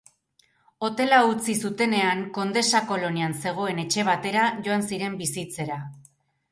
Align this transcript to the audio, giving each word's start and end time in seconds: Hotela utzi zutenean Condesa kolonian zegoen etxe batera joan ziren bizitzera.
Hotela 0.87 1.19
utzi 1.33 1.55
zutenean 1.67 2.23
Condesa 2.39 2.81
kolonian 2.93 3.39
zegoen 3.45 3.83
etxe 3.87 4.09
batera 4.13 4.51
joan 4.69 4.91
ziren 4.93 5.21
bizitzera. 5.25 5.81